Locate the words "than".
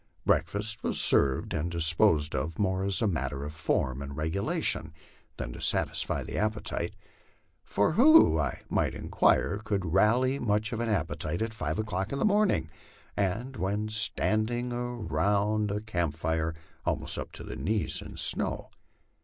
5.37-5.53